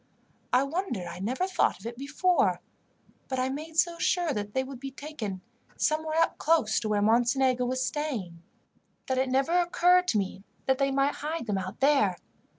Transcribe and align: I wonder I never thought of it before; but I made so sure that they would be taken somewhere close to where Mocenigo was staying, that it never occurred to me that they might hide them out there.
I 0.51 0.63
wonder 0.63 1.05
I 1.07 1.19
never 1.19 1.45
thought 1.47 1.79
of 1.79 1.85
it 1.85 1.95
before; 1.95 2.59
but 3.27 3.37
I 3.37 3.49
made 3.49 3.77
so 3.77 3.99
sure 3.99 4.33
that 4.33 4.55
they 4.55 4.63
would 4.63 4.79
be 4.79 4.89
taken 4.89 5.41
somewhere 5.77 6.25
close 6.39 6.79
to 6.79 6.89
where 6.89 7.03
Mocenigo 7.03 7.67
was 7.67 7.85
staying, 7.85 8.41
that 9.05 9.19
it 9.19 9.29
never 9.29 9.51
occurred 9.59 10.07
to 10.07 10.17
me 10.17 10.43
that 10.65 10.79
they 10.79 10.89
might 10.89 11.13
hide 11.21 11.45
them 11.45 11.59
out 11.59 11.81
there. 11.81 12.17